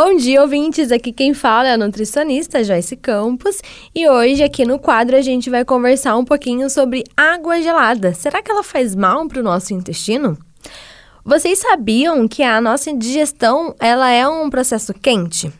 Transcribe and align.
Bom 0.00 0.14
dia, 0.14 0.40
ouvintes! 0.40 0.92
Aqui 0.92 1.12
quem 1.12 1.34
fala 1.34 1.70
é 1.70 1.72
a 1.72 1.76
nutricionista 1.76 2.62
Joyce 2.62 2.94
Campos 2.94 3.60
e 3.92 4.08
hoje 4.08 4.44
aqui 4.44 4.64
no 4.64 4.78
quadro 4.78 5.16
a 5.16 5.20
gente 5.20 5.50
vai 5.50 5.64
conversar 5.64 6.16
um 6.16 6.24
pouquinho 6.24 6.70
sobre 6.70 7.02
água 7.16 7.60
gelada. 7.60 8.14
Será 8.14 8.40
que 8.40 8.48
ela 8.48 8.62
faz 8.62 8.94
mal 8.94 9.26
para 9.26 9.40
o 9.40 9.42
nosso 9.42 9.74
intestino? 9.74 10.38
Vocês 11.24 11.58
sabiam 11.58 12.28
que 12.28 12.44
a 12.44 12.60
nossa 12.60 12.96
digestão 12.96 13.74
ela 13.80 14.08
é 14.08 14.26
um 14.28 14.48
processo 14.48 14.94
quente? 14.94 15.52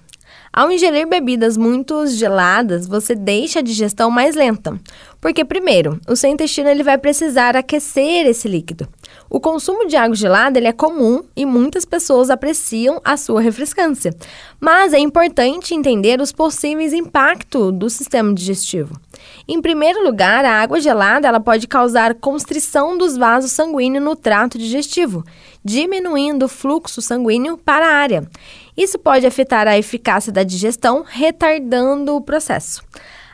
Ao 0.52 0.70
ingerir 0.70 1.08
bebidas 1.08 1.56
muito 1.56 2.06
geladas, 2.06 2.86
você 2.86 3.16
deixa 3.16 3.58
a 3.58 3.62
digestão 3.62 4.08
mais 4.08 4.36
lenta, 4.36 4.78
porque 5.20 5.44
primeiro, 5.44 6.00
o 6.08 6.14
seu 6.14 6.30
intestino 6.30 6.68
ele 6.68 6.84
vai 6.84 6.96
precisar 6.96 7.56
aquecer 7.56 8.24
esse 8.24 8.46
líquido. 8.46 8.88
O 9.30 9.38
consumo 9.38 9.86
de 9.86 9.96
água 9.96 10.16
gelada 10.16 10.58
ele 10.58 10.66
é 10.66 10.72
comum 10.72 11.22
e 11.36 11.44
muitas 11.44 11.84
pessoas 11.84 12.30
apreciam 12.30 13.00
a 13.04 13.16
sua 13.16 13.40
refrescância, 13.40 14.14
mas 14.58 14.92
é 14.92 14.98
importante 14.98 15.74
entender 15.74 16.20
os 16.20 16.32
possíveis 16.32 16.92
impactos 16.92 17.72
do 17.72 17.90
sistema 17.90 18.32
digestivo. 18.32 18.98
Em 19.46 19.60
primeiro 19.60 20.02
lugar, 20.02 20.44
a 20.44 20.60
água 20.62 20.80
gelada 20.80 21.28
ela 21.28 21.40
pode 21.40 21.66
causar 21.66 22.14
constrição 22.14 22.96
dos 22.96 23.16
vasos 23.16 23.52
sanguíneos 23.52 24.04
no 24.04 24.16
trato 24.16 24.56
digestivo, 24.58 25.24
diminuindo 25.64 26.46
o 26.46 26.48
fluxo 26.48 27.02
sanguíneo 27.02 27.58
para 27.58 27.86
a 27.86 27.94
área. 27.94 28.28
Isso 28.76 28.98
pode 28.98 29.26
afetar 29.26 29.66
a 29.66 29.76
eficácia 29.76 30.32
da 30.32 30.42
digestão, 30.42 31.04
retardando 31.06 32.14
o 32.14 32.20
processo. 32.20 32.82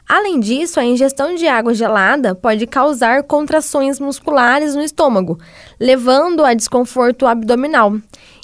Além 0.08 0.38
disso, 0.38 0.78
a 0.78 0.84
ingestão 0.84 1.34
de 1.34 1.46
água 1.46 1.72
gelada 1.72 2.34
pode 2.34 2.66
causar 2.66 3.22
contrações 3.22 3.98
musculares 3.98 4.74
no 4.74 4.82
estômago, 4.82 5.38
levando 5.80 6.44
a 6.44 6.52
desconforto 6.52 7.26
abdominal, 7.26 7.96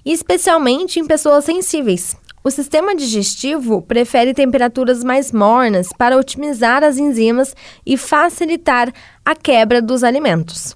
especialmente 0.04 0.98
em 0.98 1.06
pessoas 1.06 1.44
sensíveis. 1.44 2.16
O 2.42 2.50
sistema 2.50 2.96
digestivo 2.96 3.82
prefere 3.82 4.32
temperaturas 4.32 5.04
mais 5.04 5.30
mornas 5.30 5.88
para 5.98 6.16
otimizar 6.16 6.82
as 6.82 6.96
enzimas 6.96 7.54
e 7.84 7.98
facilitar 7.98 8.90
a 9.22 9.36
quebra 9.36 9.82
dos 9.82 10.02
alimentos. 10.02 10.74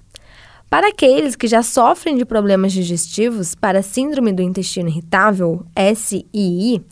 Para 0.69 0.89
aqueles 0.89 1.35
que 1.35 1.47
já 1.47 1.63
sofrem 1.63 2.17
de 2.17 2.25
problemas 2.25 2.73
digestivos 2.73 3.55
para 3.55 3.81
síndrome 3.81 4.31
do 4.31 4.43
intestino 4.43 4.89
irritável, 4.89 5.65
SII, 5.95 6.83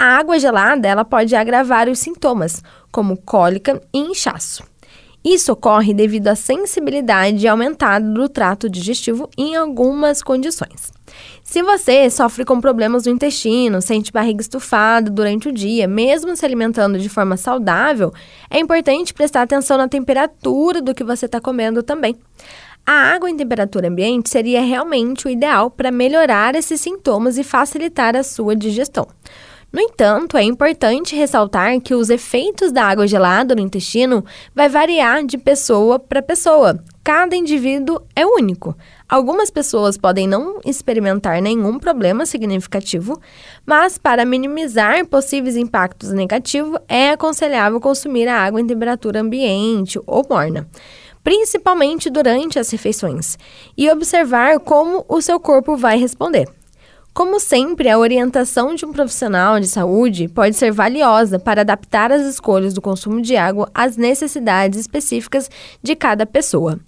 a 0.00 0.16
água 0.16 0.38
gelada 0.38 0.88
ela 0.88 1.04
pode 1.04 1.36
agravar 1.36 1.86
os 1.86 1.98
sintomas, 1.98 2.62
como 2.90 3.18
cólica 3.18 3.82
e 3.92 3.98
inchaço. 3.98 4.64
Isso 5.22 5.52
ocorre 5.52 5.92
devido 5.92 6.28
à 6.28 6.34
sensibilidade 6.34 7.46
aumentada 7.46 8.08
do 8.08 8.26
trato 8.26 8.70
digestivo 8.70 9.28
em 9.36 9.54
algumas 9.54 10.22
condições. 10.22 10.90
Se 11.44 11.62
você 11.62 12.08
sofre 12.08 12.46
com 12.46 12.62
problemas 12.62 13.04
no 13.04 13.12
intestino, 13.12 13.82
sente 13.82 14.10
barriga 14.10 14.40
estufada 14.40 15.10
durante 15.10 15.50
o 15.50 15.52
dia, 15.52 15.86
mesmo 15.86 16.34
se 16.34 16.46
alimentando 16.46 16.98
de 16.98 17.10
forma 17.10 17.36
saudável, 17.36 18.10
é 18.48 18.58
importante 18.58 19.12
prestar 19.12 19.42
atenção 19.42 19.76
na 19.76 19.86
temperatura 19.86 20.80
do 20.80 20.94
que 20.94 21.04
você 21.04 21.26
está 21.26 21.42
comendo 21.42 21.82
também. 21.82 22.16
A 22.86 23.12
água 23.12 23.28
em 23.28 23.36
temperatura 23.36 23.88
ambiente 23.88 24.30
seria 24.30 24.62
realmente 24.62 25.26
o 25.26 25.30
ideal 25.30 25.70
para 25.70 25.90
melhorar 25.90 26.54
esses 26.54 26.80
sintomas 26.80 27.36
e 27.36 27.44
facilitar 27.44 28.16
a 28.16 28.22
sua 28.22 28.56
digestão. 28.56 29.06
No 29.72 29.80
entanto, 29.80 30.36
é 30.36 30.42
importante 30.42 31.14
ressaltar 31.14 31.80
que 31.80 31.94
os 31.94 32.10
efeitos 32.10 32.72
da 32.72 32.84
água 32.84 33.06
gelada 33.06 33.54
no 33.54 33.60
intestino 33.60 34.24
vai 34.52 34.68
variar 34.68 35.24
de 35.24 35.38
pessoa 35.38 35.96
para 35.96 36.20
pessoa. 36.20 36.82
Cada 37.04 37.36
indivíduo 37.36 38.02
é 38.16 38.26
único. 38.26 38.76
Algumas 39.08 39.48
pessoas 39.48 39.96
podem 39.96 40.26
não 40.26 40.60
experimentar 40.64 41.40
nenhum 41.40 41.78
problema 41.78 42.26
significativo, 42.26 43.20
mas 43.64 43.96
para 43.96 44.24
minimizar 44.24 45.06
possíveis 45.06 45.56
impactos 45.56 46.10
negativos, 46.10 46.80
é 46.88 47.10
aconselhável 47.10 47.80
consumir 47.80 48.26
a 48.26 48.42
água 48.42 48.60
em 48.60 48.66
temperatura 48.66 49.20
ambiente 49.20 50.00
ou 50.04 50.26
morna 50.28 50.68
principalmente 51.22 52.08
durante 52.08 52.58
as 52.58 52.70
refeições, 52.70 53.36
e 53.76 53.90
observar 53.90 54.58
como 54.58 55.04
o 55.06 55.20
seu 55.20 55.38
corpo 55.38 55.76
vai 55.76 55.98
responder. 55.98 56.48
Como 57.12 57.40
sempre, 57.40 57.88
a 57.88 57.98
orientação 57.98 58.74
de 58.74 58.86
um 58.86 58.92
profissional 58.92 59.58
de 59.58 59.66
saúde 59.66 60.28
pode 60.28 60.54
ser 60.54 60.70
valiosa 60.70 61.40
para 61.40 61.62
adaptar 61.62 62.12
as 62.12 62.22
escolhas 62.22 62.72
do 62.72 62.80
consumo 62.80 63.20
de 63.20 63.36
água 63.36 63.68
às 63.74 63.96
necessidades 63.96 64.78
específicas 64.78 65.50
de 65.82 65.96
cada 65.96 66.24
pessoa. 66.24 66.78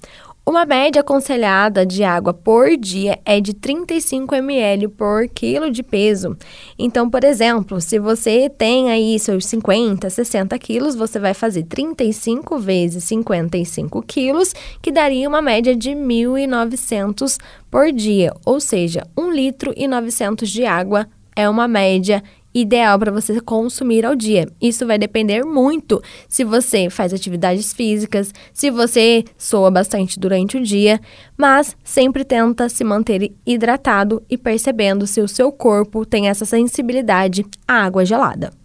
Uma 0.44 0.66
média 0.66 1.02
aconselhada 1.02 1.86
de 1.86 2.02
água 2.02 2.34
por 2.34 2.76
dia 2.76 3.16
é 3.24 3.40
de 3.40 3.54
35 3.54 4.34
ml 4.34 4.88
por 4.88 5.28
quilo 5.28 5.70
de 5.70 5.84
peso. 5.84 6.36
Então, 6.76 7.08
por 7.08 7.22
exemplo, 7.22 7.80
se 7.80 8.00
você 8.00 8.50
tem 8.50 8.90
aí 8.90 9.16
seus 9.20 9.46
50, 9.46 10.10
60 10.10 10.58
quilos, 10.58 10.96
você 10.96 11.20
vai 11.20 11.32
fazer 11.32 11.62
35 11.62 12.58
vezes 12.58 13.04
55 13.04 14.02
quilos, 14.02 14.52
que 14.82 14.90
daria 14.90 15.28
uma 15.28 15.40
média 15.40 15.76
de 15.76 15.90
1.900 15.90 17.38
por 17.70 17.92
dia. 17.92 18.34
Ou 18.44 18.58
seja, 18.58 19.06
1 19.16 19.30
litro 19.30 19.72
e 19.76 19.86
900 19.86 20.50
de 20.50 20.66
água 20.66 21.06
é 21.36 21.48
uma 21.48 21.68
média 21.68 22.20
ideal 22.54 22.98
para 22.98 23.12
você 23.12 23.40
consumir 23.40 24.04
ao 24.04 24.14
dia. 24.14 24.48
Isso 24.60 24.86
vai 24.86 24.98
depender 24.98 25.44
muito 25.44 26.02
se 26.28 26.44
você 26.44 26.88
faz 26.90 27.12
atividades 27.12 27.72
físicas, 27.72 28.32
se 28.52 28.70
você 28.70 29.24
soa 29.36 29.70
bastante 29.70 30.18
durante 30.18 30.56
o 30.56 30.62
dia, 30.62 31.00
mas 31.36 31.76
sempre 31.82 32.24
tenta 32.24 32.68
se 32.68 32.84
manter 32.84 33.32
hidratado 33.46 34.22
e 34.28 34.38
percebendo 34.38 35.06
se 35.06 35.20
o 35.20 35.28
seu 35.28 35.50
corpo 35.50 36.04
tem 36.06 36.28
essa 36.28 36.44
sensibilidade 36.44 37.44
à 37.66 37.84
água 37.84 38.04
gelada. 38.04 38.61